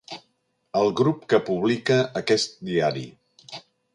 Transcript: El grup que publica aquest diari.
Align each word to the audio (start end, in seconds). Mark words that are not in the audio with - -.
El 0.79 0.89
grup 1.01 1.27
que 1.33 1.41
publica 1.51 1.99
aquest 2.21 2.57
diari. 2.71 3.07